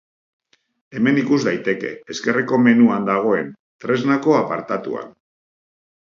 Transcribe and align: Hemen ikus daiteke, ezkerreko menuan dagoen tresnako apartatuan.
Hemen 0.99 1.17
ikus 1.23 1.35
daiteke, 1.47 1.91
ezkerreko 2.15 2.59
menuan 2.67 3.05
dagoen 3.09 3.51
tresnako 3.85 4.33
apartatuan. 4.39 5.13